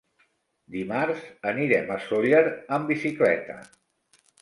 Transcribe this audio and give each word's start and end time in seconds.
Dimarts 0.75 1.27
anirem 1.53 1.93
a 1.99 1.99
Sóller 2.09 2.43
amb 2.79 2.93
bicicleta. 2.97 3.63